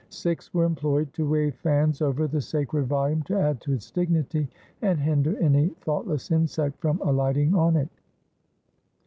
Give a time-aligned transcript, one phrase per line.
[0.09, 4.49] Sikhs were employed to wave fans over the sacred volume to add to its dignity,
[4.81, 7.89] and hinder any thought less insect from alighting on it.